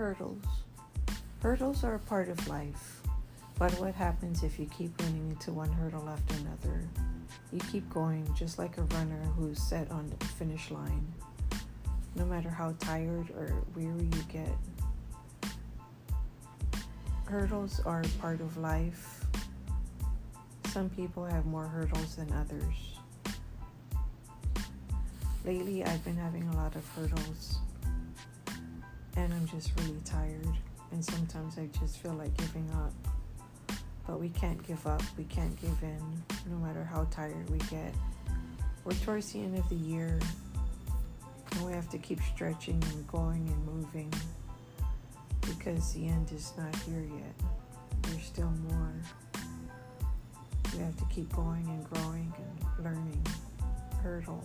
[0.00, 0.42] hurdles.
[1.42, 3.02] Hurdles are a part of life,
[3.58, 6.88] but what happens if you keep running into one hurdle after another?
[7.52, 11.06] You keep going just like a runner who's set on the finish line.
[12.16, 15.52] No matter how tired or weary you get,
[17.26, 19.26] hurdles are part of life.
[20.68, 22.96] Some people have more hurdles than others.
[25.44, 27.58] Lately, I've been having a lot of hurdles,
[29.16, 30.46] and I'm just really tired.
[30.92, 32.92] And sometimes I just feel like giving up.
[34.06, 37.94] But we can't give up, we can't give in, no matter how tired we get.
[38.84, 40.18] We're towards the end of the year,
[41.52, 44.12] and we have to keep stretching and going and moving
[45.42, 47.34] because the end is not here yet.
[48.02, 48.92] There's still more.
[50.72, 53.26] We have to keep going and growing and learning
[54.02, 54.44] hurdles.